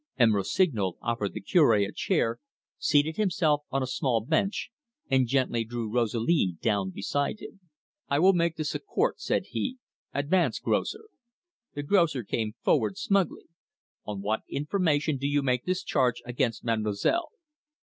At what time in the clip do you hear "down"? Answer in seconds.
6.59-6.89